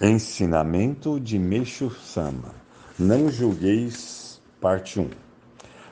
[0.00, 2.54] Ensinamento de Meixo Sama.
[2.96, 5.10] Não julgueis, parte 1.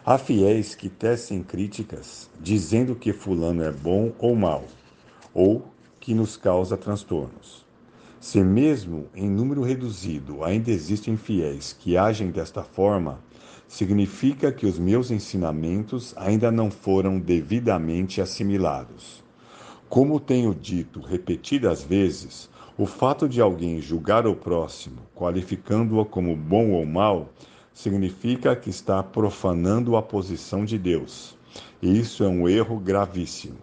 [0.04, 4.64] Há fiéis que tecem críticas dizendo que fulano é bom ou mau,
[5.34, 5.66] ou
[5.98, 7.66] que nos causa transtornos.
[8.20, 13.18] Se mesmo em número reduzido ainda existem fiéis que agem desta forma,
[13.66, 19.24] significa que os meus ensinamentos ainda não foram devidamente assimilados.
[19.88, 22.48] Como tenho dito repetidas vezes,
[22.78, 27.30] o fato de alguém julgar o próximo, qualificando-o como bom ou mal,
[27.72, 31.38] significa que está profanando a posição de Deus.
[31.80, 33.56] E isso é um erro gravíssimo.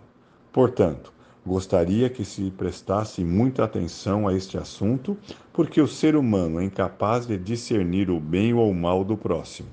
[0.51, 1.13] Portanto,
[1.45, 5.15] gostaria que se prestasse muita atenção a este assunto,
[5.51, 9.69] porque o ser humano é incapaz de discernir o bem ou o mal do próximo.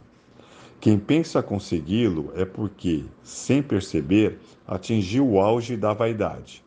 [0.78, 6.62] Quem pensa consegui-lo é porque, sem perceber, atingiu o auge da vaidade.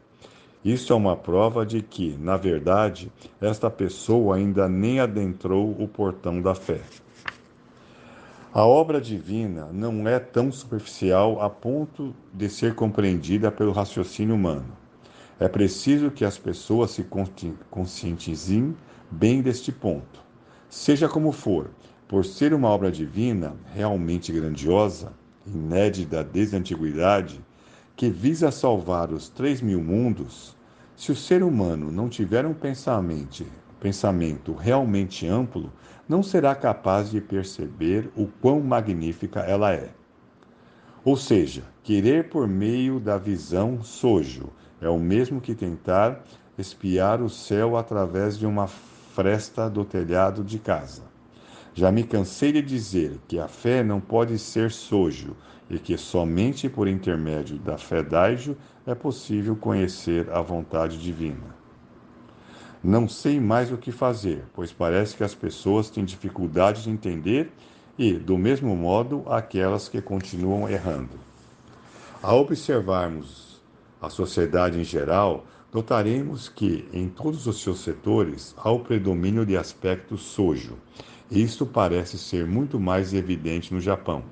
[0.63, 6.41] Isso é uma prova de que, na verdade, esta pessoa ainda nem adentrou o portão
[6.41, 6.79] da fé.
[8.53, 14.77] A obra divina não é tão superficial a ponto de ser compreendida pelo raciocínio humano.
[15.39, 17.05] É preciso que as pessoas se
[17.69, 18.77] conscientizem
[19.11, 20.23] bem deste ponto.
[20.69, 21.71] Seja como for,
[22.07, 25.11] por ser uma obra divina realmente grandiosa,
[25.45, 27.41] inédita desde a antiguidade,
[27.95, 30.55] que visa salvar os três mil mundos,
[30.95, 33.45] se o ser humano não tiver um pensamento,
[33.79, 35.71] pensamento realmente amplo,
[36.07, 39.89] não será capaz de perceber o quão magnífica ela é.
[41.05, 44.49] Ou seja, querer por meio da visão sojo
[44.81, 46.23] é o mesmo que tentar
[46.57, 51.12] espiar o céu através de uma fresta do telhado de casa.
[51.75, 55.35] Já me cansei de dizer que a fé não pode ser sojo
[55.67, 61.55] e que somente por intermédio da fé dágio é possível conhecer a vontade divina.
[62.83, 67.51] Não sei mais o que fazer, pois parece que as pessoas têm dificuldade de entender
[67.97, 71.17] e, do mesmo modo, aquelas que continuam errando.
[72.21, 73.61] Ao observarmos
[73.99, 79.57] a sociedade em geral, notaremos que, em todos os seus setores, há o predomínio de
[79.57, 80.77] aspecto sojo
[81.31, 84.23] isto parece ser muito mais evidente no Japão.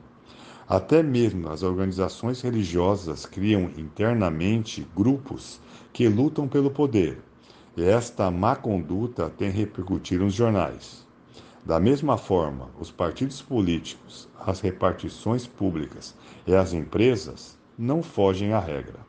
[0.68, 5.60] Até mesmo as organizações religiosas criam internamente grupos
[5.92, 7.20] que lutam pelo poder.
[7.78, 11.06] Esta má conduta tem repercutido nos jornais.
[11.66, 16.16] Da mesma forma, os partidos políticos, as repartições públicas
[16.48, 19.00] e as empresas não fogem à regra.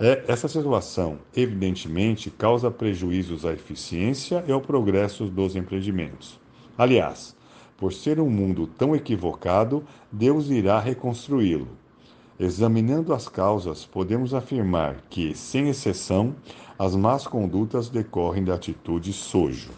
[0.00, 6.41] É, essa situação, evidentemente, causa prejuízos à eficiência e ao progresso dos empreendimentos.
[6.76, 7.36] Aliás,
[7.76, 11.68] por ser um mundo tão equivocado, Deus irá reconstruí-lo.
[12.38, 16.34] Examinando as causas, podemos afirmar que, sem exceção,
[16.78, 19.70] as más condutas decorrem da atitude sojo.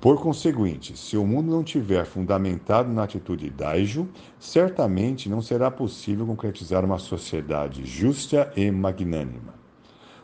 [0.00, 6.26] Por conseguinte, se o mundo não tiver fundamentado na atitude daijo, certamente não será possível
[6.26, 9.54] concretizar uma sociedade justa e magnânima.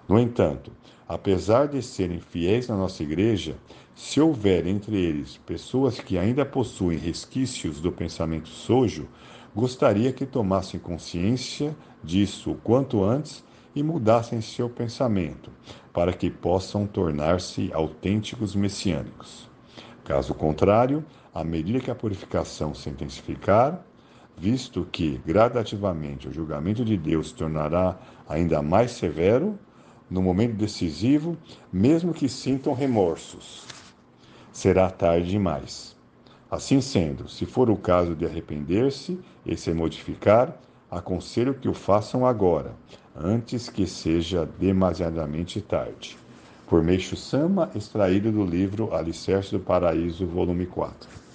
[0.08, 0.72] No entanto,
[1.08, 3.56] apesar de serem fiéis na nossa igreja,
[3.94, 9.08] se houver entre eles pessoas que ainda possuem resquícios do pensamento sojo,
[9.56, 11.74] gostaria que tomassem consciência
[12.04, 13.42] disso o quanto antes
[13.74, 15.50] e mudassem seu pensamento,
[15.92, 19.48] para que possam tornar-se autênticos messiânicos.
[20.04, 21.04] Caso contrário,
[21.34, 23.84] à medida que a purificação se intensificar,
[24.36, 27.98] visto que gradativamente o julgamento de Deus se tornará
[28.28, 29.58] ainda mais severo,
[30.10, 31.36] no momento decisivo,
[31.72, 33.64] mesmo que sintam remorsos.
[34.52, 35.96] Será tarde demais.
[36.50, 40.58] Assim sendo, se for o caso de arrepender-se e se modificar,
[40.90, 42.74] aconselho que o façam agora,
[43.14, 46.16] antes que seja demasiadamente tarde.
[46.66, 51.27] Por Meixo Sama, extraído do livro Alicerce do Paraíso, volume 4.